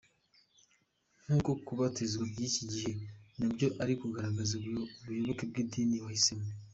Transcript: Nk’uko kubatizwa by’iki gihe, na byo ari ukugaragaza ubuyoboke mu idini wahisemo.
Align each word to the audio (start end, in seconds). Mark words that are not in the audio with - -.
Nk’uko 1.21 1.51
kubatizwa 1.65 2.23
by’iki 2.31 2.63
gihe, 2.71 2.91
na 3.37 3.45
byo 3.53 3.67
ari 3.81 3.91
ukugaragaza 3.95 4.51
ubuyoboke 4.57 5.43
mu 5.49 5.55
idini 5.63 5.97
wahisemo. 6.05 6.47